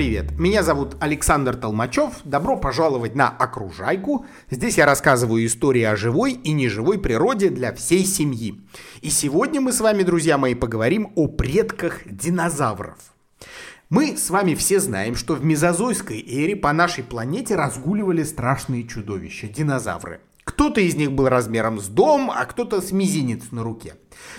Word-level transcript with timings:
привет! 0.00 0.30
Меня 0.38 0.62
зовут 0.62 0.96
Александр 0.98 1.56
Толмачев. 1.56 2.20
Добро 2.24 2.56
пожаловать 2.56 3.14
на 3.14 3.28
Окружайку. 3.28 4.24
Здесь 4.48 4.78
я 4.78 4.86
рассказываю 4.86 5.44
истории 5.44 5.82
о 5.82 5.94
живой 5.94 6.32
и 6.32 6.52
неживой 6.52 6.98
природе 6.98 7.50
для 7.50 7.74
всей 7.74 8.06
семьи. 8.06 8.58
И 9.02 9.10
сегодня 9.10 9.60
мы 9.60 9.74
с 9.74 9.80
вами, 9.82 10.02
друзья 10.02 10.38
мои, 10.38 10.54
поговорим 10.54 11.12
о 11.16 11.28
предках 11.28 12.00
динозавров. 12.06 12.96
Мы 13.90 14.16
с 14.16 14.30
вами 14.30 14.54
все 14.54 14.80
знаем, 14.80 15.16
что 15.16 15.34
в 15.34 15.44
мезозойской 15.44 16.24
эре 16.26 16.56
по 16.56 16.72
нашей 16.72 17.04
планете 17.04 17.54
разгуливали 17.54 18.22
страшные 18.22 18.84
чудовища– 18.84 19.48
динозавры– 19.48 20.20
кто-то 20.60 20.82
из 20.82 20.94
них 20.94 21.12
был 21.12 21.26
размером 21.26 21.80
с 21.80 21.86
дом, 21.86 22.30
а 22.30 22.44
кто-то 22.44 22.82
с 22.82 22.92
мизинец 22.92 23.50
на 23.50 23.62
руке. 23.62 23.94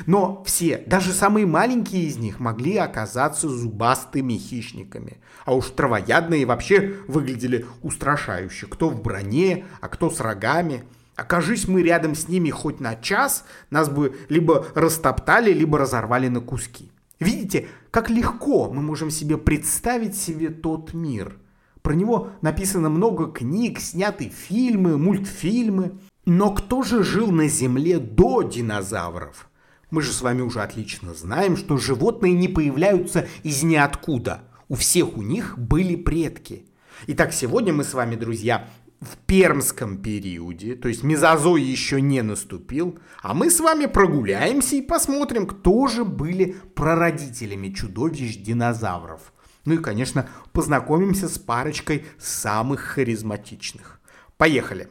Но 0.06 0.44
все, 0.46 0.78
даже 0.86 1.14
самые 1.14 1.48
маленькие 1.48 2.04
из 2.04 2.18
них, 2.18 2.40
могли 2.40 2.78
оказаться 2.78 3.50
зубастыми 3.50 4.34
хищниками. 4.34 5.18
А 5.46 5.56
уж 5.56 5.72
травоядные 5.72 6.46
вообще 6.46 6.98
выглядели 7.08 7.66
устрашающе. 7.82 8.68
Кто 8.68 8.90
в 8.90 9.02
броне, 9.02 9.66
а 9.80 9.88
кто 9.88 10.12
с 10.12 10.20
рогами. 10.20 10.84
Окажись 11.16 11.68
мы 11.68 11.82
рядом 11.82 12.14
с 12.14 12.28
ними 12.28 12.52
хоть 12.52 12.80
на 12.80 12.96
час, 12.96 13.44
нас 13.72 13.90
бы 13.90 14.16
либо 14.30 14.68
растоптали, 14.76 15.52
либо 15.52 15.80
разорвали 15.80 16.28
на 16.28 16.40
куски. 16.40 16.92
Видите, 17.20 17.68
как 17.90 18.12
легко 18.12 18.72
мы 18.72 18.84
можем 18.84 19.10
себе 19.10 19.40
представить 19.40 20.16
себе 20.16 20.50
тот 20.50 20.94
мир– 20.94 21.36
про 21.82 21.94
него 21.94 22.30
написано 22.42 22.90
много 22.90 23.28
книг, 23.28 23.80
сняты 23.80 24.30
фильмы, 24.30 24.98
мультфильмы. 24.98 25.94
Но 26.26 26.52
кто 26.54 26.84
же 26.84 27.04
жил 27.04 27.32
на 27.32 27.48
Земле 27.48 27.98
до 27.98 28.44
динозавров? 28.44 29.50
Мы 29.90 30.02
же 30.04 30.12
с 30.12 30.22
вами 30.22 30.42
уже 30.42 30.62
отлично 30.62 31.14
знаем, 31.16 31.58
что 31.58 31.78
животные 31.78 32.34
не 32.34 32.48
появляются 32.48 33.28
из 33.44 33.64
ниоткуда. 33.64 34.44
У 34.70 34.76
всех 34.76 35.18
у 35.18 35.24
них 35.24 35.58
были 35.58 35.96
предки. 35.96 36.66
Итак, 37.08 37.34
сегодня 37.34 37.74
мы 37.74 37.84
с 37.84 37.96
вами, 37.96 38.16
друзья, 38.16 38.70
в 39.02 39.18
пермском 39.26 39.98
периоде, 39.98 40.76
то 40.76 40.88
есть 40.88 41.02
мезозой 41.02 41.64
еще 41.64 42.00
не 42.00 42.22
наступил, 42.22 43.00
а 43.24 43.34
мы 43.34 43.50
с 43.50 43.60
вами 43.60 43.88
прогуляемся 43.88 44.76
и 44.76 44.82
посмотрим, 44.82 45.48
кто 45.48 45.88
же 45.88 46.06
были 46.06 46.56
прародителями 46.76 47.70
чудовищ 47.70 48.38
динозавров. 48.38 49.34
Ну 49.66 49.74
и, 49.74 49.78
конечно, 49.80 50.30
познакомимся 50.54 51.28
с 51.28 51.40
парочкой 51.40 52.06
самых 52.20 52.82
харизматичных. 52.82 54.00
Поехали! 54.38 54.88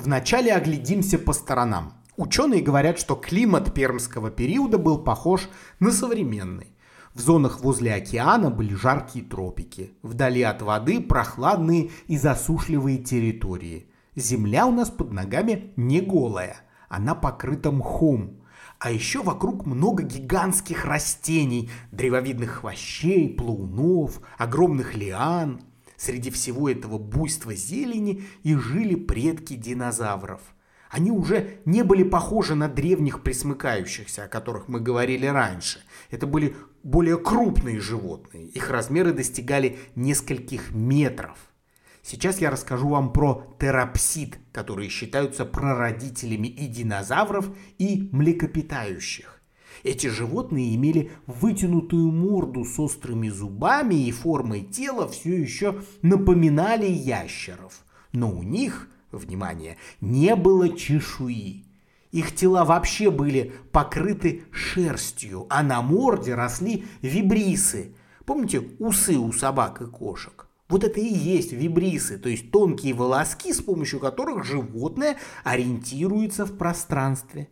Вначале 0.00 0.54
оглядимся 0.54 1.18
по 1.18 1.34
сторонам. 1.34 1.92
Ученые 2.16 2.62
говорят, 2.62 2.98
что 2.98 3.16
климат 3.16 3.74
пермского 3.74 4.30
периода 4.30 4.78
был 4.78 4.96
похож 4.96 5.50
на 5.78 5.90
современный. 5.90 6.74
В 7.12 7.20
зонах 7.20 7.60
возле 7.60 7.92
океана 7.92 8.50
были 8.50 8.72
жаркие 8.72 9.26
тропики. 9.26 9.92
Вдали 10.02 10.40
от 10.40 10.62
воды 10.62 11.02
прохладные 11.02 11.90
и 12.06 12.16
засушливые 12.16 12.96
территории. 12.96 13.90
Земля 14.16 14.66
у 14.66 14.72
нас 14.72 14.88
под 14.88 15.12
ногами 15.12 15.74
не 15.76 16.00
голая. 16.00 16.56
Она 16.88 17.14
покрыта 17.14 17.70
мхом, 17.70 18.40
а 18.78 18.90
еще 18.90 19.22
вокруг 19.22 19.66
много 19.66 20.02
гигантских 20.02 20.86
растений, 20.86 21.70
древовидных 21.92 22.50
хвощей, 22.52 23.28
плаунов, 23.28 24.22
огромных 24.38 24.94
лиан. 24.96 25.60
Среди 26.00 26.30
всего 26.30 26.70
этого 26.70 26.96
буйства 26.96 27.54
зелени 27.54 28.24
и 28.42 28.54
жили 28.54 28.94
предки 28.94 29.52
динозавров. 29.52 30.40
Они 30.88 31.10
уже 31.10 31.58
не 31.66 31.84
были 31.84 32.04
похожи 32.04 32.54
на 32.54 32.68
древних 32.68 33.22
присмыкающихся, 33.22 34.24
о 34.24 34.28
которых 34.28 34.66
мы 34.68 34.80
говорили 34.80 35.26
раньше. 35.26 35.80
Это 36.08 36.26
были 36.26 36.56
более 36.82 37.18
крупные 37.18 37.80
животные. 37.80 38.46
Их 38.46 38.70
размеры 38.70 39.12
достигали 39.12 39.78
нескольких 39.94 40.70
метров. 40.70 41.36
Сейчас 42.02 42.40
я 42.40 42.50
расскажу 42.50 42.88
вам 42.88 43.12
про 43.12 43.54
терапсид, 43.60 44.38
которые 44.52 44.88
считаются 44.88 45.44
прародителями 45.44 46.46
и 46.46 46.66
динозавров, 46.66 47.50
и 47.76 48.08
млекопитающих. 48.10 49.39
Эти 49.82 50.08
животные 50.08 50.74
имели 50.74 51.10
вытянутую 51.26 52.12
морду 52.12 52.64
с 52.64 52.78
острыми 52.78 53.28
зубами 53.28 53.94
и 53.94 54.12
формой 54.12 54.62
тела 54.62 55.08
все 55.08 55.34
еще 55.34 55.82
напоминали 56.02 56.86
ящеров. 56.86 57.84
Но 58.12 58.30
у 58.30 58.42
них, 58.42 58.88
внимание, 59.12 59.76
не 60.00 60.36
было 60.36 60.68
чешуи. 60.68 61.64
Их 62.12 62.34
тела 62.34 62.64
вообще 62.64 63.10
были 63.10 63.52
покрыты 63.70 64.42
шерстью, 64.50 65.46
а 65.48 65.62
на 65.62 65.80
морде 65.80 66.34
росли 66.34 66.84
вибрисы. 67.02 67.94
Помните 68.26 68.62
усы 68.78 69.16
у 69.16 69.32
собак 69.32 69.80
и 69.80 69.86
кошек? 69.86 70.48
Вот 70.68 70.84
это 70.84 71.00
и 71.00 71.12
есть 71.12 71.52
вибрисы, 71.52 72.16
то 72.16 72.28
есть 72.28 72.52
тонкие 72.52 72.94
волоски, 72.94 73.52
с 73.52 73.60
помощью 73.60 73.98
которых 73.98 74.44
животное 74.44 75.16
ориентируется 75.42 76.46
в 76.46 76.56
пространстве. 76.56 77.48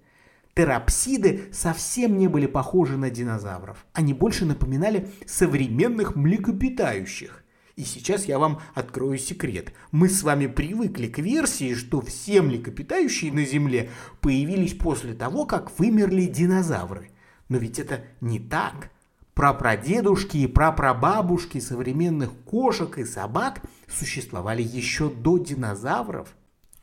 Терапсиды 0.58 1.44
совсем 1.52 2.18
не 2.18 2.26
были 2.26 2.46
похожи 2.46 2.96
на 2.96 3.10
динозавров. 3.10 3.86
Они 3.92 4.12
больше 4.12 4.44
напоминали 4.44 5.08
современных 5.24 6.16
млекопитающих. 6.16 7.44
И 7.76 7.84
сейчас 7.84 8.24
я 8.24 8.40
вам 8.40 8.60
открою 8.74 9.18
секрет. 9.18 9.72
Мы 9.92 10.08
с 10.08 10.24
вами 10.24 10.48
привыкли 10.48 11.06
к 11.06 11.20
версии, 11.20 11.74
что 11.74 12.00
все 12.00 12.42
млекопитающие 12.42 13.32
на 13.32 13.44
Земле 13.44 13.90
появились 14.20 14.74
после 14.74 15.14
того, 15.14 15.46
как 15.46 15.78
вымерли 15.78 16.24
динозавры. 16.24 17.12
Но 17.48 17.58
ведь 17.58 17.78
это 17.78 18.00
не 18.20 18.40
так 18.40 18.90
прапрадедушки 19.34 20.38
и 20.38 20.48
прапрабабушки 20.48 21.60
современных 21.60 22.32
кошек 22.44 22.98
и 22.98 23.04
собак 23.04 23.62
существовали 23.86 24.64
еще 24.64 25.08
до 25.08 25.38
динозавров. 25.38 26.34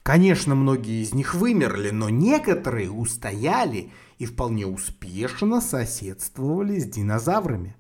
Конечно, 0.06 0.54
многие 0.54 1.02
из 1.02 1.16
них 1.16 1.34
вымерли, 1.34 1.90
но 1.90 2.10
некоторые 2.10 2.92
устояли 2.92 3.90
и 4.20 4.28
вполне 4.28 4.68
успешно 4.68 5.62
соседствовали 5.62 6.78
с 6.78 6.86
динозаврами. 6.86 7.76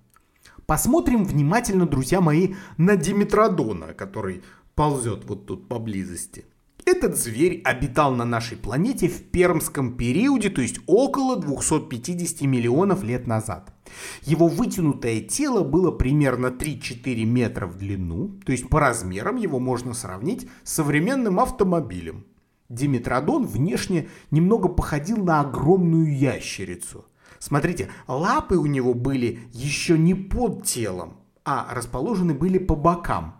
Посмотрим 0.65 1.23
внимательно, 1.23 1.85
друзья 1.85 2.21
мои, 2.21 2.55
на 2.77 2.95
Димитродона, 2.97 3.93
который 3.93 4.41
ползет 4.73 5.25
вот 5.25 5.45
тут 5.45 5.67
поблизости. 5.67 6.45
Этот 6.83 7.15
зверь 7.15 7.61
обитал 7.63 8.15
на 8.15 8.25
нашей 8.25 8.57
планете 8.57 9.07
в 9.07 9.21
пермском 9.29 9.95
периоде, 9.95 10.49
то 10.49 10.63
есть 10.63 10.79
около 10.87 11.39
250 11.39 12.41
миллионов 12.41 13.03
лет 13.03 13.27
назад. 13.27 13.74
Его 14.23 14.47
вытянутое 14.47 15.21
тело 15.21 15.63
было 15.63 15.91
примерно 15.91 16.47
3-4 16.47 17.23
метра 17.25 17.67
в 17.67 17.77
длину, 17.77 18.39
то 18.45 18.51
есть 18.51 18.69
по 18.69 18.79
размерам 18.79 19.35
его 19.35 19.59
можно 19.59 19.93
сравнить 19.93 20.47
с 20.63 20.73
современным 20.73 21.39
автомобилем. 21.39 22.25
Димитродон 22.69 23.45
внешне 23.45 24.09
немного 24.31 24.67
походил 24.67 25.17
на 25.17 25.41
огромную 25.41 26.17
ящерицу. 26.17 27.05
Смотрите, 27.37 27.89
лапы 28.07 28.55
у 28.55 28.65
него 28.65 28.93
были 28.93 29.41
еще 29.51 29.97
не 29.97 30.15
под 30.15 30.63
телом, 30.63 31.17
а 31.43 31.67
расположены 31.71 32.33
были 32.33 32.57
по 32.57 32.75
бокам. 32.75 33.35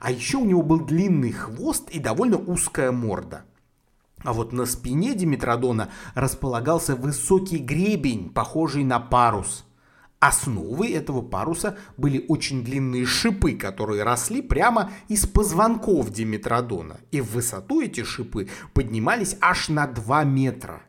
А 0.00 0.10
еще 0.10 0.38
у 0.38 0.44
него 0.44 0.62
был 0.62 0.80
длинный 0.80 1.32
хвост 1.32 1.90
и 1.90 1.98
довольно 1.98 2.38
узкая 2.38 2.92
морда. 2.92 3.44
А 4.24 4.32
вот 4.32 4.52
на 4.52 4.64
спине 4.64 5.14
Димитродона 5.14 5.90
располагался 6.14 6.96
высокий 6.96 7.58
гребень, 7.58 8.30
похожий 8.30 8.84
на 8.84 9.00
парус– 9.00 9.66
Основой 10.22 10.92
этого 10.92 11.20
паруса 11.20 11.76
были 11.96 12.24
очень 12.28 12.62
длинные 12.62 13.04
шипы, 13.06 13.54
которые 13.56 14.04
росли 14.04 14.40
прямо 14.40 14.92
из 15.08 15.26
позвонков 15.26 16.12
Диметродона. 16.12 17.00
И 17.10 17.20
в 17.20 17.32
высоту 17.32 17.80
эти 17.80 18.04
шипы 18.04 18.48
поднимались 18.72 19.36
аж 19.40 19.68
на 19.68 19.88
2 19.88 20.22
метра. 20.22 20.84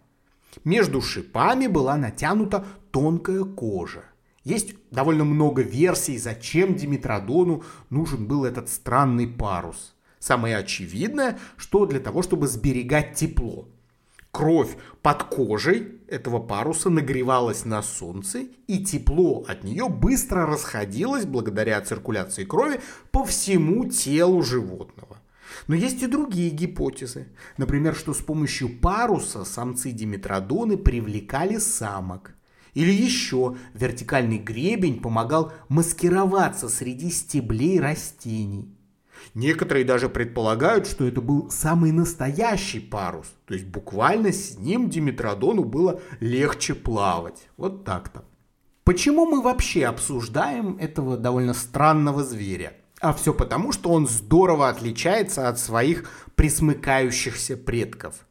Между 0.63 1.01
шипами 1.01 1.65
была 1.65 1.97
натянута 1.97 2.63
тонкая 2.91 3.43
кожа. 3.43 4.03
Есть 4.43 4.75
довольно 4.91 5.23
много 5.23 5.63
версий, 5.63 6.19
зачем 6.19 6.75
Димитродону 6.75 7.63
нужен 7.89 8.27
был 8.27 8.45
этот 8.45 8.69
странный 8.69 9.25
парус. 9.25 9.95
Самое 10.19 10.57
очевидное, 10.57 11.39
что 11.57 11.87
для 11.87 11.99
того, 11.99 12.21
чтобы 12.21 12.45
сберегать 12.45 13.15
тепло. 13.15 13.67
Кровь 14.33 14.77
под 15.03 15.25
кожей 15.25 15.99
этого 16.07 16.39
паруса 16.39 16.89
нагревалась 16.89 17.65
на 17.65 17.83
солнце, 17.83 18.47
и 18.65 18.83
тепло 18.83 19.45
от 19.47 19.63
нее 19.63 19.87
быстро 19.89 20.47
расходилось 20.47 21.25
благодаря 21.25 21.79
циркуляции 21.81 22.43
крови 22.43 22.81
по 23.11 23.23
всему 23.25 23.85
телу 23.85 24.41
животного. 24.41 25.19
Но 25.67 25.75
есть 25.75 26.01
и 26.01 26.07
другие 26.07 26.49
гипотезы. 26.49 27.27
Например, 27.57 27.93
что 27.93 28.15
с 28.15 28.21
помощью 28.23 28.69
паруса 28.79 29.45
самцы 29.45 29.91
Диметродоны 29.91 30.77
привлекали 30.77 31.57
самок. 31.57 32.33
Или 32.73 32.91
еще 32.91 33.55
вертикальный 33.75 34.39
гребень 34.39 34.99
помогал 34.99 35.53
маскироваться 35.69 36.69
среди 36.69 37.11
стеблей 37.11 37.79
растений. 37.79 38.72
Некоторые 39.33 39.85
даже 39.85 40.09
предполагают, 40.09 40.87
что 40.87 41.05
это 41.05 41.21
был 41.21 41.49
самый 41.49 41.91
настоящий 41.91 42.79
парус. 42.79 43.27
То 43.45 43.53
есть 43.53 43.65
буквально 43.65 44.31
с 44.31 44.57
ним 44.57 44.89
Димитродону 44.89 45.63
было 45.63 46.01
легче 46.19 46.75
плавать. 46.75 47.47
Вот 47.57 47.83
так-то. 47.83 48.23
Почему 48.83 49.25
мы 49.25 49.41
вообще 49.41 49.85
обсуждаем 49.85 50.77
этого 50.77 51.17
довольно 51.17 51.53
странного 51.53 52.23
зверя? 52.23 52.73
А 52.99 53.13
все 53.13 53.33
потому, 53.33 53.71
что 53.71 53.89
он 53.91 54.07
здорово 54.07 54.69
отличается 54.69 55.49
от 55.49 55.59
своих 55.59 56.09
присмыкающихся 56.35 57.57
предков. 57.57 58.25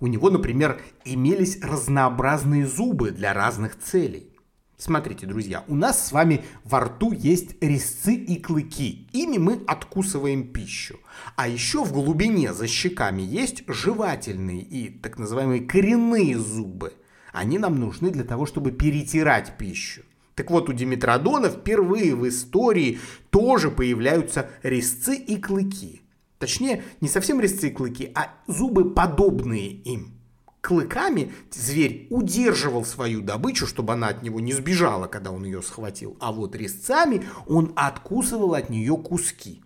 У 0.00 0.06
него, 0.06 0.30
например, 0.30 0.80
имелись 1.04 1.60
разнообразные 1.62 2.66
зубы 2.66 3.10
для 3.10 3.34
разных 3.34 3.78
целей. 3.78 4.32
Смотрите, 4.80 5.26
друзья, 5.26 5.64
у 5.66 5.74
нас 5.74 6.06
с 6.06 6.12
вами 6.12 6.44
во 6.62 6.78
рту 6.78 7.12
есть 7.12 7.60
резцы 7.60 8.14
и 8.14 8.40
клыки. 8.40 9.08
Ими 9.12 9.36
мы 9.36 9.60
откусываем 9.66 10.52
пищу. 10.52 11.00
А 11.34 11.48
еще 11.48 11.84
в 11.84 11.92
глубине 11.92 12.54
за 12.54 12.68
щеками 12.68 13.20
есть 13.20 13.64
жевательные 13.66 14.60
и 14.60 14.88
так 14.88 15.18
называемые 15.18 15.62
коренные 15.62 16.38
зубы. 16.38 16.92
Они 17.32 17.58
нам 17.58 17.80
нужны 17.80 18.10
для 18.10 18.22
того, 18.22 18.46
чтобы 18.46 18.70
перетирать 18.70 19.58
пищу. 19.58 20.02
Так 20.36 20.48
вот, 20.52 20.68
у 20.68 20.72
Димитродона 20.72 21.50
впервые 21.50 22.14
в 22.14 22.28
истории 22.28 23.00
тоже 23.30 23.72
появляются 23.72 24.48
резцы 24.62 25.16
и 25.16 25.38
клыки. 25.38 26.02
Точнее, 26.38 26.84
не 27.00 27.08
совсем 27.08 27.40
резцы 27.40 27.66
и 27.66 27.72
клыки, 27.72 28.12
а 28.14 28.32
зубы, 28.46 28.94
подобные 28.94 29.70
им 29.70 30.17
клыками 30.60 31.32
зверь 31.50 32.06
удерживал 32.10 32.84
свою 32.84 33.20
добычу, 33.20 33.66
чтобы 33.66 33.92
она 33.94 34.08
от 34.08 34.22
него 34.22 34.40
не 34.40 34.52
сбежала, 34.52 35.06
когда 35.06 35.30
он 35.30 35.44
ее 35.44 35.62
схватил, 35.62 36.16
а 36.20 36.32
вот 36.32 36.54
резцами 36.54 37.24
он 37.46 37.72
откусывал 37.76 38.54
от 38.54 38.70
нее 38.70 38.96
куски. 38.96 39.62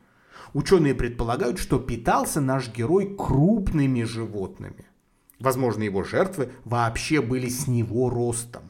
Ученые 0.54 0.94
предполагают, 0.94 1.58
что 1.58 1.78
питался 1.78 2.40
наш 2.40 2.68
герой 2.68 3.16
крупными 3.16 4.02
животными. 4.02 4.86
Возможно, 5.38 5.82
его 5.82 6.04
жертвы 6.04 6.52
вообще 6.64 7.20
были 7.20 7.48
с 7.48 7.66
него 7.66 8.10
ростом. 8.10 8.62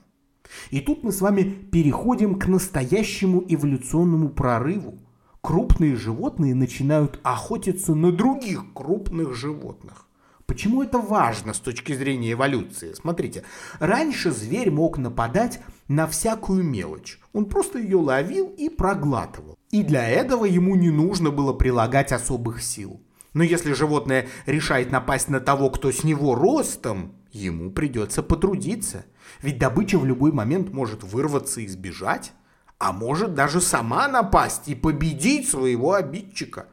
И 0.70 0.80
тут 0.80 1.02
мы 1.02 1.12
с 1.12 1.20
вами 1.20 1.42
переходим 1.42 2.38
к 2.38 2.46
настоящему 2.46 3.44
эволюционному 3.48 4.28
прорыву. 4.30 4.98
Крупные 5.40 5.96
животные 5.96 6.54
начинают 6.54 7.18
охотиться 7.24 7.94
на 7.94 8.12
других 8.12 8.72
крупных 8.74 9.34
животных. 9.34 10.06
Почему 10.52 10.82
это 10.82 10.98
важно 10.98 11.54
с 11.54 11.60
точки 11.60 11.94
зрения 11.94 12.32
эволюции? 12.32 12.92
Смотрите, 12.92 13.42
раньше 13.78 14.30
зверь 14.30 14.70
мог 14.70 14.98
нападать 14.98 15.60
на 15.88 16.06
всякую 16.06 16.62
мелочь. 16.62 17.18
Он 17.32 17.46
просто 17.46 17.78
ее 17.78 17.96
ловил 17.96 18.48
и 18.58 18.68
проглатывал. 18.68 19.56
И 19.70 19.82
для 19.82 20.06
этого 20.06 20.44
ему 20.44 20.74
не 20.74 20.90
нужно 20.90 21.30
было 21.30 21.54
прилагать 21.54 22.12
особых 22.12 22.62
сил. 22.62 23.00
Но 23.32 23.42
если 23.42 23.72
животное 23.72 24.28
решает 24.44 24.90
напасть 24.90 25.30
на 25.30 25.40
того, 25.40 25.70
кто 25.70 25.90
с 25.90 26.04
него 26.04 26.34
ростом, 26.34 27.14
ему 27.30 27.70
придется 27.70 28.22
потрудиться. 28.22 29.06
Ведь 29.40 29.58
добыча 29.58 29.98
в 29.98 30.04
любой 30.04 30.32
момент 30.32 30.70
может 30.70 31.02
вырваться 31.02 31.62
и 31.62 31.66
сбежать, 31.66 32.32
а 32.76 32.92
может 32.92 33.34
даже 33.34 33.62
сама 33.62 34.06
напасть 34.06 34.68
и 34.68 34.74
победить 34.74 35.48
своего 35.48 35.94
обидчика. 35.94 36.66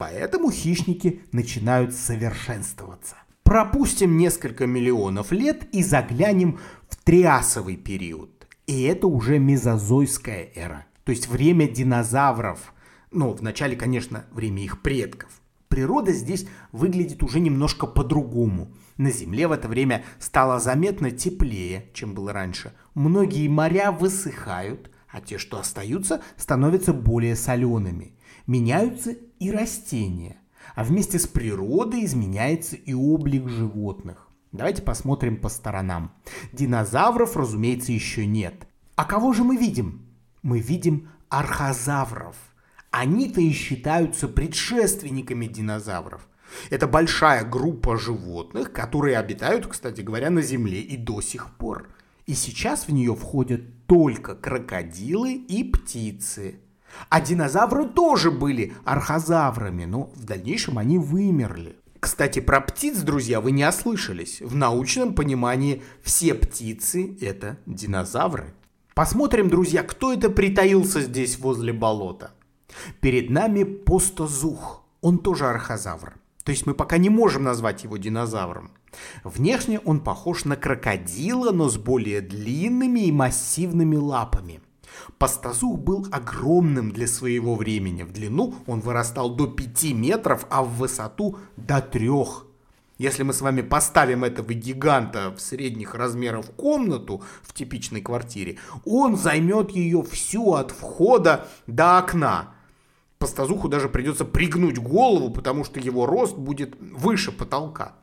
Поэтому 0.00 0.50
хищники 0.50 1.20
начинают 1.30 1.94
совершенствоваться. 1.94 3.16
Пропустим 3.42 4.16
несколько 4.16 4.66
миллионов 4.66 5.30
лет 5.30 5.68
и 5.74 5.82
заглянем 5.82 6.58
в 6.88 6.96
триасовый 6.96 7.76
период. 7.76 8.30
И 8.66 8.84
это 8.84 9.08
уже 9.08 9.38
мезозойская 9.38 10.48
эра, 10.54 10.86
то 11.04 11.12
есть 11.12 11.28
время 11.28 11.68
динозавров. 11.68 12.72
Ну, 13.10 13.32
вначале, 13.32 13.76
конечно, 13.76 14.24
время 14.32 14.62
их 14.64 14.80
предков. 14.80 15.28
Природа 15.68 16.12
здесь 16.12 16.46
выглядит 16.72 17.22
уже 17.22 17.38
немножко 17.38 17.86
по-другому. 17.86 18.72
На 18.96 19.10
Земле 19.10 19.48
в 19.48 19.52
это 19.52 19.68
время 19.68 20.02
стало 20.18 20.60
заметно 20.60 21.10
теплее, 21.10 21.90
чем 21.92 22.14
было 22.14 22.32
раньше. 22.32 22.72
Многие 22.94 23.48
моря 23.48 23.92
высыхают, 23.92 24.90
а 25.12 25.20
те, 25.20 25.38
что 25.38 25.58
остаются, 25.58 26.22
становятся 26.36 26.92
более 26.92 27.36
солеными. 27.36 28.16
Меняются 28.46 29.16
и 29.38 29.50
растения. 29.50 30.36
А 30.74 30.84
вместе 30.84 31.18
с 31.18 31.26
природой 31.26 32.04
изменяется 32.04 32.76
и 32.76 32.94
облик 32.94 33.48
животных. 33.48 34.28
Давайте 34.52 34.82
посмотрим 34.82 35.36
по 35.36 35.48
сторонам. 35.48 36.12
Динозавров, 36.52 37.36
разумеется, 37.36 37.92
еще 37.92 38.26
нет. 38.26 38.66
А 38.96 39.04
кого 39.04 39.32
же 39.32 39.44
мы 39.44 39.56
видим? 39.56 40.06
Мы 40.42 40.60
видим 40.60 41.08
архозавров. 41.28 42.36
Они-то 42.90 43.40
и 43.40 43.52
считаются 43.52 44.26
предшественниками 44.26 45.46
динозавров. 45.46 46.28
Это 46.70 46.88
большая 46.88 47.44
группа 47.44 47.96
животных, 47.96 48.72
которые 48.72 49.18
обитают, 49.18 49.66
кстати 49.66 50.00
говоря, 50.00 50.30
на 50.30 50.42
Земле 50.42 50.80
и 50.80 50.96
до 50.96 51.20
сих 51.20 51.56
пор. 51.56 51.88
И 52.30 52.34
сейчас 52.34 52.86
в 52.86 52.92
нее 52.92 53.16
входят 53.16 53.88
только 53.88 54.36
крокодилы 54.36 55.32
и 55.32 55.64
птицы. 55.64 56.60
А 57.08 57.20
динозавры 57.20 57.88
тоже 57.88 58.30
были 58.30 58.72
архозаврами, 58.84 59.84
но 59.84 60.12
в 60.14 60.22
дальнейшем 60.26 60.78
они 60.78 60.96
вымерли. 60.96 61.74
Кстати, 61.98 62.38
про 62.38 62.60
птиц, 62.60 62.98
друзья, 62.98 63.40
вы 63.40 63.50
не 63.50 63.68
ослышались. 63.68 64.40
В 64.42 64.54
научном 64.54 65.16
понимании 65.16 65.82
все 66.04 66.34
птицы– 66.34 67.18
это 67.20 67.58
динозавры. 67.66 68.54
Посмотрим, 68.94 69.48
друзья, 69.48 69.82
кто 69.82 70.12
это 70.12 70.30
притаился 70.30 71.00
здесь 71.00 71.36
возле 71.36 71.72
болота. 71.72 72.30
Перед 73.00 73.28
нами 73.30 73.64
постозух. 73.64 74.84
Он 75.00 75.18
тоже 75.18 75.48
архозавр. 75.48 76.14
То 76.44 76.52
есть 76.52 76.64
мы 76.64 76.74
пока 76.74 76.96
не 76.96 77.10
можем 77.10 77.42
назвать 77.42 77.82
его 77.82 77.96
динозавром. 77.96 78.70
Внешне 79.24 79.78
он 79.80 80.00
похож 80.00 80.44
на 80.44 80.56
крокодила, 80.56 81.52
но 81.52 81.68
с 81.68 81.76
более 81.76 82.20
длинными 82.20 83.00
и 83.00 83.12
массивными 83.12 83.96
лапами– 83.96 84.60
Пастазух 85.18 85.78
был 85.78 86.06
огромным 86.10 86.92
для 86.92 87.06
своего 87.06 87.54
времени. 87.54 88.02
В 88.02 88.12
длину 88.12 88.54
он 88.66 88.80
вырастал 88.80 89.30
до 89.30 89.46
5 89.46 89.92
метров, 89.92 90.46
а 90.50 90.62
в 90.62 90.76
высоту 90.76 91.38
до 91.56 91.80
3. 91.80 92.10
Если 92.98 93.22
мы 93.22 93.32
с 93.32 93.40
вами 93.40 93.62
поставим 93.62 94.24
этого 94.24 94.52
гиганта 94.52 95.34
в 95.34 95.40
средних 95.40 95.94
размеров 95.94 96.50
комнату 96.50 97.22
в 97.42 97.54
типичной 97.54 98.02
квартире, 98.02 98.58
он 98.84 99.16
займет 99.16 99.70
ее 99.70 100.02
всю 100.02 100.52
от 100.52 100.70
входа 100.70 101.48
до 101.66 101.98
окна. 101.98 102.54
Пастазуху 103.18 103.68
даже 103.68 103.88
придется 103.88 104.24
пригнуть 104.24 104.78
голову, 104.78 105.30
потому 105.30 105.64
что 105.64 105.80
его 105.80 106.04
рост 106.04 106.36
будет 106.36 106.76
выше 106.78 107.32
потолка. 107.32 107.94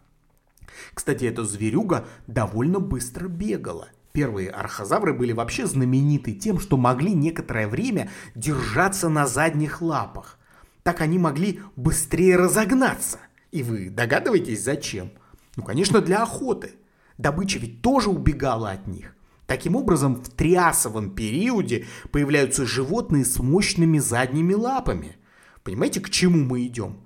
Кстати, 0.93 1.25
эта 1.25 1.43
зверюга 1.43 2.05
довольно 2.27 2.79
быстро 2.79 3.27
бегала. 3.27 3.89
Первые 4.11 4.49
архозавры 4.49 5.13
были 5.13 5.31
вообще 5.31 5.67
знамениты 5.67 6.33
тем, 6.33 6.59
что 6.59 6.77
могли 6.77 7.13
некоторое 7.13 7.67
время 7.67 8.09
держаться 8.33 9.09
на 9.09 9.27
задних 9.27 9.81
лапах. 9.81 10.39
Так 10.83 11.01
они 11.01 11.19
могли 11.19 11.59
быстрее 11.75 12.35
разогнаться. 12.37 13.19
И 13.51 13.61
вы 13.61 13.89
догадываетесь, 13.89 14.63
зачем? 14.63 15.11
Ну, 15.55 15.63
конечно, 15.63 16.01
для 16.01 16.23
охоты. 16.23 16.71
Добыча 17.17 17.59
ведь 17.59 17.81
тоже 17.81 18.09
убегала 18.09 18.71
от 18.71 18.87
них. 18.87 19.13
Таким 19.47 19.75
образом, 19.75 20.15
в 20.15 20.29
триасовом 20.29 21.11
периоде 21.11 21.85
появляются 22.11 22.65
животные 22.65 23.23
с 23.23 23.39
мощными 23.39 23.97
задними 23.97 24.53
лапами. 24.53 25.15
Понимаете, 25.63 26.01
к 26.01 26.09
чему 26.09 26.43
мы 26.43 26.65
идем? 26.65 27.01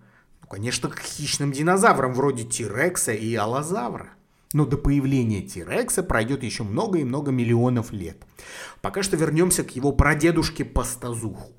Конечно, 0.51 0.89
к 0.89 0.99
хищным 0.99 1.53
динозаврам 1.53 2.13
вроде 2.13 2.43
Тирекса 2.43 3.13
и 3.13 3.33
Аллозавра. 3.35 4.09
Но 4.51 4.65
до 4.65 4.75
появления 4.75 5.41
Тирекса 5.41 6.03
пройдет 6.03 6.43
еще 6.43 6.63
много 6.63 6.99
и 6.99 7.05
много 7.05 7.31
миллионов 7.31 7.93
лет. 7.93 8.17
Пока 8.81 9.01
что 9.01 9.15
вернемся 9.15 9.63
к 9.63 9.73
его 9.77 9.93
прадедушке 9.93 10.65
Пастазуху. 10.65 11.53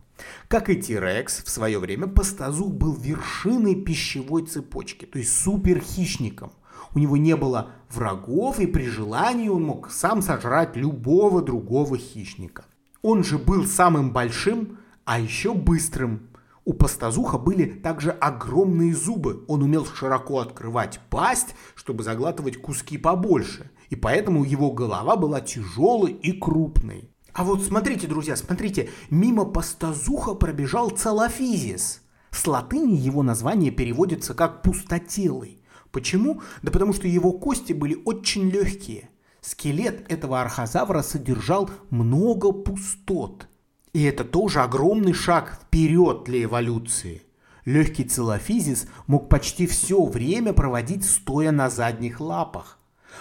Как 0.47 0.69
и 0.69 0.77
Тирекс, 0.77 1.43
в 1.43 1.49
свое 1.49 1.79
время 1.79 2.07
Пастазух 2.07 2.75
был 2.75 2.93
вершиной 2.93 3.77
пищевой 3.77 4.45
цепочки, 4.45 5.07
то 5.07 5.19
есть 5.19 5.41
суперхищником. 5.41 6.53
У 6.95 6.99
него 6.99 7.17
не 7.17 7.35
было 7.35 7.71
врагов, 7.89 8.61
и 8.61 8.67
при 8.67 8.85
желании 8.85 9.49
он 9.49 9.63
мог 9.63 9.91
сам 9.91 10.21
сожрать 10.21 10.77
любого 10.77 11.41
другого 11.41 11.97
хищника. 11.97 12.67
Он 13.01 13.25
же 13.25 13.39
был 13.39 13.65
самым 13.65 14.13
большим, 14.13 14.77
а 15.07 15.19
еще 15.19 15.55
быстрым 15.55 16.29
у 16.65 16.75
пастазуха 16.75 17.39
были 17.39 17.65
также 17.65 18.11
огромные 18.11 18.95
зубы. 18.95 19.45
Он 19.49 19.63
умел 19.63 19.85
широко 19.85 20.39
открывать 20.39 21.01
пасть, 21.11 21.55
чтобы 21.75 22.05
заглатывать 22.05 22.57
куски 22.57 22.99
побольше. 22.99 23.71
И 23.91 23.97
поэтому 23.97 24.45
его 24.45 24.71
голова 24.71 25.17
была 25.17 25.41
тяжелой 25.41 26.13
и 26.13 26.33
крупной. 26.33 27.11
А 27.33 27.45
вот 27.45 27.63
смотрите, 27.63 28.07
друзья, 28.07 28.37
смотрите, 28.37 28.91
мимо 29.11 29.45
пастазуха 29.45 30.35
пробежал 30.35 30.91
Целофизис. 30.91 32.03
С 32.31 32.47
латыни 32.47 32.95
его 32.95 33.23
название 33.23 33.71
переводится 33.71 34.35
как 34.35 34.63
«пустотелый». 34.63 35.59
Почему? 35.91 36.41
Да 36.63 36.71
потому 36.71 36.95
что 36.95 37.07
его 37.07 37.33
кости 37.33 37.73
были 37.73 38.01
очень 38.07 38.49
легкие. 38.49 39.11
Скелет 39.43 40.11
этого 40.11 40.41
архозавра 40.41 41.03
содержал 41.03 41.69
много 41.91 42.53
пустот– 42.53 43.49
и 43.93 44.05
это 44.05 44.25
тоже 44.25 44.61
огромный 44.61 45.13
шаг 45.13 45.59
вперед 45.63 46.25
для 46.25 46.45
эволюции. 46.45 47.23
Легкий 47.65 48.05
целофизис 48.05 48.87
мог 49.07 49.29
почти 49.29 49.67
все 49.67 50.05
время 50.05 50.53
проводить 50.53 51.05
стоя 51.05 51.53
на 51.53 51.71
задних 51.71 52.21
лапах. 52.21 52.79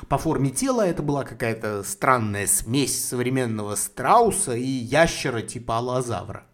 По 0.08 0.18
форме 0.18 0.50
тела 0.50 0.88
это 0.88 1.04
была 1.04 1.24
какая-то 1.24 1.84
странная 1.84 2.48
смесь 2.48 3.06
современного 3.06 3.76
страуса 3.76 4.56
и 4.56 4.66
ящера 4.66 5.42
типа 5.42 5.78
аллозавра. 5.78 6.46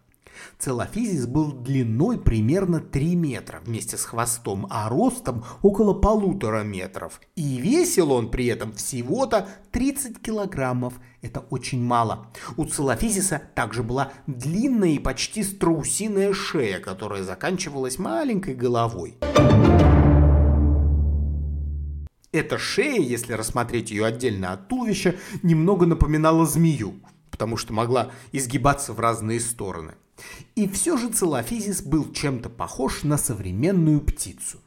Целофизис 0.58 1.26
был 1.26 1.52
длиной 1.52 2.18
примерно 2.18 2.80
3 2.80 3.14
метра 3.16 3.60
вместе 3.64 3.96
с 3.96 4.04
хвостом, 4.04 4.66
а 4.70 4.88
ростом 4.88 5.44
около 5.62 5.94
полутора 5.94 6.62
метров. 6.62 7.20
И 7.36 7.58
весил 7.58 8.12
он 8.12 8.30
при 8.30 8.46
этом 8.46 8.72
всего-то 8.72 9.48
30 9.72 10.20
килограммов. 10.20 10.94
Это 11.22 11.40
очень 11.50 11.82
мало. 11.82 12.28
У 12.56 12.64
целофизиса 12.64 13.42
также 13.54 13.82
была 13.82 14.12
длинная 14.26 14.90
и 14.90 14.98
почти 14.98 15.42
страусиная 15.42 16.32
шея, 16.32 16.80
которая 16.80 17.22
заканчивалась 17.22 17.98
маленькой 17.98 18.54
головой. 18.54 19.18
Эта 22.30 22.58
шея, 22.58 23.00
если 23.00 23.32
рассмотреть 23.32 23.90
ее 23.90 24.04
отдельно 24.04 24.52
от 24.52 24.68
туловища, 24.68 25.16
немного 25.42 25.86
напоминала 25.86 26.44
змею, 26.44 27.00
потому 27.30 27.56
что 27.56 27.72
могла 27.72 28.10
изгибаться 28.32 28.92
в 28.92 29.00
разные 29.00 29.40
стороны. 29.40 29.94
И 30.54 30.68
все 30.68 30.96
же 30.96 31.08
целофизис 31.08 31.82
был 31.82 32.12
чем-то 32.12 32.48
похож 32.48 33.02
на 33.02 33.18
современную 33.18 34.00
птицу. 34.00 34.58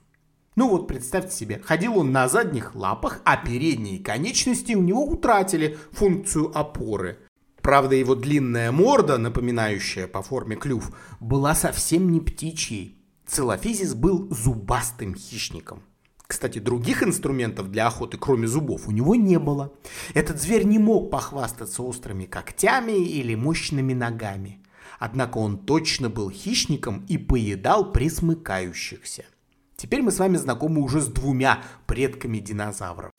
Ну 0.55 0.69
вот 0.69 0.87
представьте 0.87 1.35
себе, 1.35 1.61
ходил 1.63 1.97
он 1.97 2.11
на 2.11 2.27
задних 2.27 2.75
лапах, 2.75 3.21
а 3.23 3.37
передние 3.37 3.99
конечности 3.99 4.73
у 4.73 4.81
него 4.81 5.05
утратили 5.05 5.77
функцию 5.91 6.55
опоры. 6.57 7.19
Правда, 7.61 7.95
его 7.95 8.15
длинная 8.15 8.71
морда, 8.71 9.17
напоминающая 9.17 10.07
по 10.07 10.21
форме 10.21 10.55
клюв, 10.55 10.91
была 11.19 11.55
совсем 11.55 12.11
не 12.11 12.19
птичьей. 12.19 12.97
Целофизис 13.27 13.93
был 13.93 14.27
зубастым 14.31 15.15
хищником. 15.15 15.83
Кстати, 16.31 16.59
других 16.59 17.03
инструментов 17.03 17.69
для 17.71 17.87
охоты, 17.87 18.17
кроме 18.17 18.47
зубов, 18.47 18.87
у 18.87 18.91
него 18.91 19.15
не 19.15 19.37
было. 19.37 19.73
Этот 20.13 20.41
зверь 20.41 20.63
не 20.63 20.79
мог 20.79 21.11
похвастаться 21.11 21.83
острыми 21.83 22.25
когтями 22.25 22.93
или 22.93 23.35
мощными 23.35 23.93
ногами. 23.93 24.60
Однако 25.01 25.39
он 25.39 25.57
точно 25.57 26.11
был 26.11 26.29
хищником 26.29 27.03
и 27.09 27.17
поедал 27.17 27.91
присмыкающихся. 27.91 29.25
Теперь 29.75 30.03
мы 30.03 30.11
с 30.11 30.19
вами 30.19 30.37
знакомы 30.37 30.79
уже 30.83 31.01
с 31.01 31.07
двумя 31.07 31.63
предками 31.87 32.37
динозавров. 32.37 33.09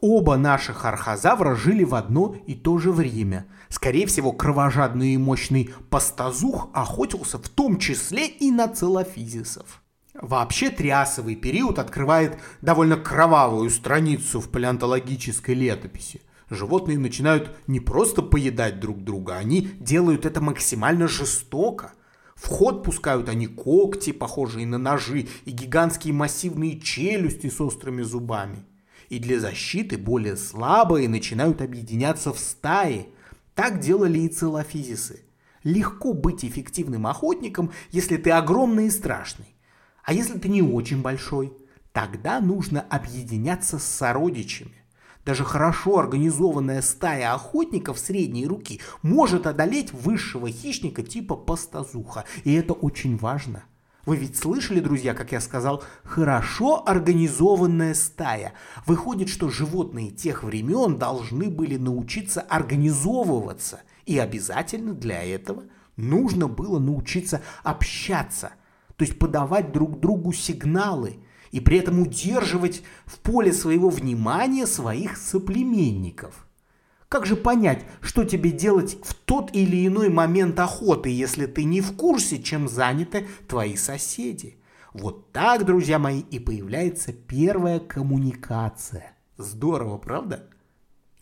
Оба 0.00 0.38
наших 0.38 0.86
архозавра 0.86 1.54
жили 1.54 1.84
в 1.84 1.94
одно 1.94 2.34
и 2.46 2.54
то 2.54 2.78
же 2.78 2.90
время. 2.90 3.44
Скорее 3.68 4.06
всего, 4.06 4.32
кровожадный 4.32 5.12
и 5.12 5.18
мощный 5.18 5.68
пастазух 5.90 6.70
охотился 6.72 7.36
в 7.36 7.46
том 7.50 7.78
числе 7.78 8.26
и 8.26 8.50
на 8.50 8.68
целофизисов. 8.68 9.82
Вообще 10.14 10.70
триасовый 10.70 11.36
период 11.36 11.78
открывает 11.78 12.38
довольно 12.62 12.96
кровавую 12.96 13.68
страницу 13.68 14.40
в 14.40 14.48
палеонтологической 14.48 15.54
летописи 15.54 16.22
животные 16.50 16.98
начинают 16.98 17.56
не 17.66 17.80
просто 17.80 18.22
поедать 18.22 18.80
друг 18.80 19.02
друга, 19.02 19.36
они 19.36 19.70
делают 19.80 20.26
это 20.26 20.40
максимально 20.40 21.08
жестоко. 21.08 21.92
В 22.34 22.46
ход 22.46 22.84
пускают 22.84 23.28
они 23.28 23.46
когти, 23.46 24.12
похожие 24.12 24.66
на 24.66 24.78
ножи, 24.78 25.26
и 25.44 25.50
гигантские 25.50 26.14
массивные 26.14 26.80
челюсти 26.80 27.50
с 27.50 27.60
острыми 27.60 28.02
зубами. 28.02 28.64
И 29.08 29.18
для 29.18 29.40
защиты 29.40 29.98
более 29.98 30.36
слабые 30.36 31.08
начинают 31.08 31.62
объединяться 31.62 32.32
в 32.32 32.38
стаи. 32.38 33.08
Так 33.54 33.80
делали 33.80 34.20
и 34.20 34.28
целофизисы. 34.28 35.22
Легко 35.64 36.12
быть 36.12 36.44
эффективным 36.44 37.06
охотником, 37.06 37.72
если 37.90 38.16
ты 38.16 38.30
огромный 38.30 38.86
и 38.86 38.90
страшный. 38.90 39.56
А 40.04 40.12
если 40.12 40.38
ты 40.38 40.48
не 40.48 40.62
очень 40.62 41.02
большой, 41.02 41.52
тогда 41.92 42.40
нужно 42.40 42.80
объединяться 42.80 43.78
с 43.78 43.84
сородичами. 43.84 44.77
Даже 45.24 45.44
хорошо 45.44 45.98
организованная 45.98 46.80
стая 46.80 47.34
охотников 47.34 47.98
средней 47.98 48.46
руки 48.46 48.80
может 49.02 49.46
одолеть 49.46 49.92
высшего 49.92 50.50
хищника 50.50 51.02
типа 51.02 51.36
пастазуха. 51.36 52.24
И 52.44 52.54
это 52.54 52.72
очень 52.72 53.16
важно. 53.16 53.64
Вы 54.06 54.16
ведь 54.16 54.38
слышали, 54.38 54.80
друзья, 54.80 55.12
как 55.12 55.32
я 55.32 55.40
сказал, 55.40 55.82
хорошо 56.02 56.82
организованная 56.86 57.92
стая. 57.92 58.54
Выходит, 58.86 59.28
что 59.28 59.50
животные 59.50 60.10
тех 60.10 60.44
времен 60.44 60.96
должны 60.96 61.50
были 61.50 61.76
научиться 61.76 62.40
организовываться. 62.40 63.80
И 64.06 64.18
обязательно 64.18 64.94
для 64.94 65.22
этого 65.22 65.64
нужно 65.96 66.48
было 66.48 66.78
научиться 66.78 67.42
общаться. 67.62 68.52
То 68.96 69.04
есть 69.04 69.18
подавать 69.18 69.72
друг 69.72 70.00
другу 70.00 70.32
сигналы– 70.32 71.18
и 71.50 71.60
при 71.60 71.78
этом 71.78 72.00
удерживать 72.00 72.82
в 73.06 73.18
поле 73.18 73.52
своего 73.52 73.88
внимания 73.88 74.66
своих 74.66 75.16
соплеменников. 75.16 76.46
Как 77.08 77.24
же 77.24 77.36
понять, 77.36 77.84
что 78.02 78.24
тебе 78.24 78.50
делать 78.50 78.98
в 79.02 79.14
тот 79.14 79.54
или 79.54 79.86
иной 79.86 80.10
момент 80.10 80.60
охоты, 80.60 81.08
если 81.08 81.46
ты 81.46 81.64
не 81.64 81.80
в 81.80 81.96
курсе, 81.96 82.42
чем 82.42 82.68
заняты 82.68 83.26
твои 83.46 83.76
соседи? 83.76 84.58
Вот 84.92 85.32
так, 85.32 85.64
друзья 85.64 85.98
мои, 85.98 86.20
и 86.20 86.38
появляется 86.38 87.12
первая 87.12 87.78
коммуникация. 87.78 89.12
Здорово, 89.38 89.96
правда? 89.96 90.48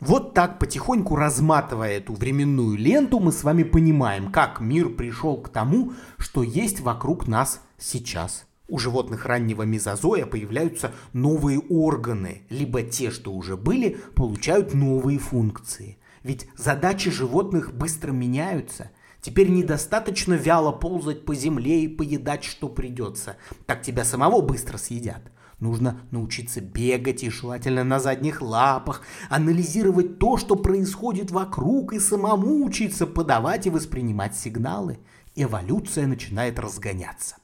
Вот 0.00 0.34
так, 0.34 0.58
потихоньку 0.58 1.16
разматывая 1.16 1.98
эту 1.98 2.14
временную 2.14 2.76
ленту, 2.76 3.18
мы 3.18 3.32
с 3.32 3.44
вами 3.44 3.62
понимаем, 3.62 4.30
как 4.30 4.60
мир 4.60 4.90
пришел 4.90 5.36
к 5.40 5.48
тому, 5.48 5.92
что 6.18 6.42
есть 6.42 6.80
вокруг 6.80 7.28
нас 7.28 7.60
сейчас. 7.78 8.45
У 8.68 8.78
животных 8.78 9.26
раннего 9.26 9.62
мезозоя 9.62 10.26
появляются 10.26 10.92
новые 11.12 11.60
органы, 11.60 12.42
либо 12.50 12.82
те, 12.82 13.10
что 13.10 13.32
уже 13.32 13.56
были, 13.56 13.96
получают 14.14 14.74
новые 14.74 15.18
функции. 15.18 15.98
Ведь 16.24 16.48
задачи 16.56 17.10
животных 17.10 17.72
быстро 17.72 18.10
меняются. 18.10 18.90
Теперь 19.20 19.48
недостаточно 19.50 20.34
вяло 20.34 20.72
ползать 20.72 21.24
по 21.24 21.34
земле 21.34 21.84
и 21.84 21.88
поедать, 21.88 22.42
что 22.42 22.68
придется. 22.68 23.36
Так 23.66 23.82
тебя 23.82 24.04
самого 24.04 24.40
быстро 24.40 24.78
съедят. 24.78 25.22
Нужно 25.60 26.02
научиться 26.10 26.60
бегать 26.60 27.22
и 27.22 27.30
желательно 27.30 27.84
на 27.84 28.00
задних 28.00 28.42
лапах, 28.42 29.02
анализировать 29.30 30.18
то, 30.18 30.36
что 30.36 30.56
происходит 30.56 31.30
вокруг, 31.30 31.92
и 31.92 32.00
самому 32.00 32.64
учиться 32.64 33.06
подавать 33.06 33.66
и 33.66 33.70
воспринимать 33.70 34.36
сигналы. 34.36 34.98
Эволюция 35.36 36.06
начинает 36.08 36.58
разгоняться. 36.58 37.36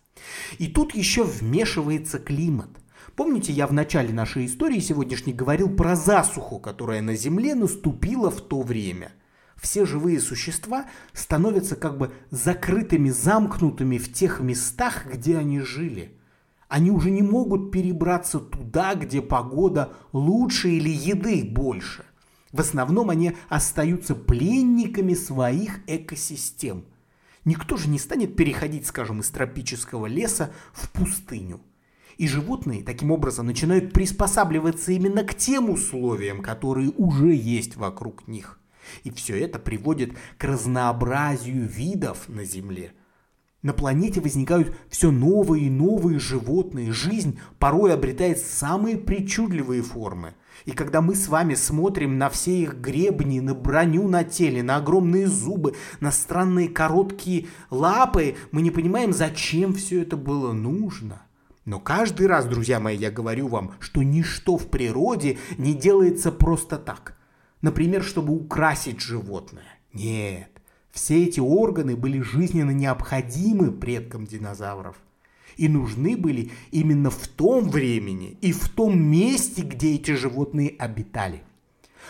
И 0.59 0.69
тут 0.69 0.95
еще 0.95 1.25
вмешивается 1.25 2.19
климат. 2.19 2.69
Помните, 3.17 3.52
я 3.52 3.67
в 3.67 3.73
начале 3.73 4.12
нашей 4.12 4.47
истории 4.47 4.81
сегодняшней 4.81 5.33
говорил 5.33 5.69
про 5.69 5.97
засуху, 5.97 6.59
которая 6.59 7.02
на 7.02 7.14
Земле 7.14 7.55
наступила 7.55 8.31
в 8.31 8.41
то 8.41 8.62
время. 8.62 9.12
Все 9.57 9.85
живые 9.85 10.19
существа 10.21 10.87
становятся 11.12 11.76
как 11.76 11.99
бы 11.99 12.12
закрытыми, 12.31 13.11
замкнутыми 13.11 13.99
в 13.99 14.12
тех 14.12 14.41
местах, 14.41 15.07
где 15.12 15.37
они 15.37 15.61
жили. 15.61 16.19
Они 16.69 16.91
уже 16.91 17.11
не 17.11 17.23
могут 17.23 17.71
перебраться 17.71 18.41
туда, 18.41 18.95
где 18.95 19.21
погода 19.21 19.93
лучше 20.12 20.71
или 20.71 20.88
еды 20.88 21.45
больше. 21.45 22.05
В 22.50 22.61
основном 22.61 23.11
они 23.11 23.37
остаются 23.49 24.14
пленниками 24.14 25.14
своих 25.14 25.81
экосистем– 25.87 26.87
Никто 27.45 27.77
же 27.77 27.89
не 27.89 27.99
станет 27.99 28.37
переходить, 28.37 28.87
скажем, 28.87 29.21
из 29.21 29.31
тропического 29.31 30.07
леса 30.07 30.53
в 30.73 30.91
пустыню. 30.91 31.61
И 32.19 32.29
животные 32.29 32.85
таким 32.85 33.11
образом 33.11 33.47
начинают 33.47 33.93
приспосабливаться 33.93 34.93
именно 34.93 35.25
к 35.25 35.35
тем 35.35 35.71
условиям, 35.71 36.43
которые 36.43 36.91
уже 36.91 37.35
есть 37.35 37.77
вокруг 37.77 38.29
них. 38.29 38.61
И 39.05 39.11
все 39.11 39.39
это 39.41 39.59
приводит 39.59 40.17
к 40.39 40.45
разнообразию 40.45 41.67
видов 41.67 42.29
на 42.29 42.45
Земле. 42.45 42.93
На 43.62 43.73
планете 43.73 44.21
возникают 44.21 44.76
все 44.88 45.11
новые 45.11 45.66
и 45.66 45.71
новые 45.71 46.19
животные, 46.19 46.92
жизнь 46.92 47.38
порой 47.59 47.95
обретает 47.95 48.38
самые 48.38 48.97
причудливые 48.97 49.83
формы– 49.83 50.35
и 50.64 50.73
когда 50.73 51.00
мы 51.00 51.14
с 51.14 51.28
вами 51.28 51.54
смотрим 51.54 52.19
на 52.19 52.28
все 52.28 52.62
их 52.62 52.76
гребни, 52.76 53.40
на 53.40 53.54
броню 53.54 54.09
на 54.09 54.25
теле, 54.25 54.62
на 54.62 54.76
огромные 54.76 55.26
зубы, 55.26 55.75
на 56.00 56.12
странные 56.12 56.69
короткие 56.69 57.47
лапы, 57.71 58.37
мы 58.52 58.62
не 58.62 58.71
понимаем, 58.71 59.12
зачем 59.12 59.75
все 59.75 60.02
это 60.02 60.16
было 60.16 60.52
нужно. 60.52 61.23
Но 61.64 61.78
каждый 61.78 62.26
раз, 62.26 62.45
друзья 62.47 62.81
мои, 62.81 62.97
я 62.97 63.11
говорю 63.11 63.49
вам, 63.49 63.75
что 63.78 64.02
ничто 64.02 64.57
в 64.57 64.69
природе 64.69 65.38
не 65.59 65.75
делается 65.75 66.33
просто 66.33 66.76
так. 66.76 67.16
Например, 67.61 68.02
чтобы 68.02 68.35
украсить 68.35 69.00
животное. 69.00 69.78
Нет, 69.92 70.51
все 70.93 71.25
эти 71.25 71.41
органы 71.41 71.97
были 71.97 72.21
жизненно 72.21 72.71
необходимы 72.71 73.73
предкам 73.73 74.27
динозавров– 74.27 74.97
и 75.57 75.69
нужны 75.69 76.17
были 76.17 76.51
именно 76.71 77.11
в 77.11 77.29
том 77.29 77.69
времени 77.69 78.37
и 78.41 78.53
в 78.53 78.69
том 78.69 79.01
месте, 79.01 79.63
где 79.63 79.95
эти 79.95 80.13
животные 80.13 80.75
обитали. 80.79 81.43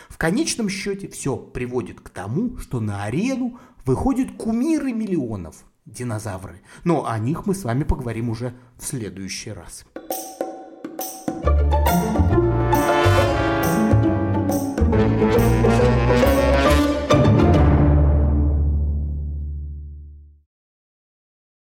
В 0.09 0.17
конечном 0.17 0.69
счете 0.69 1.07
все 1.07 1.37
приводит 1.37 1.99
к 1.99 2.09
тому, 2.09 2.57
что 2.57 2.79
на 2.79 3.03
арену 3.03 3.59
выходят 3.85 4.31
кумиры 4.37 4.91
миллионов– 4.93 5.63
динозавры. 5.85 6.61
Но 6.83 7.07
о 7.07 7.17
них 7.19 7.45
мы 7.45 7.53
с 7.53 7.63
вами 7.63 7.83
поговорим 7.83 8.29
уже 8.29 8.53
в 8.77 8.85
следующий 8.85 9.51
раз. 9.51 9.85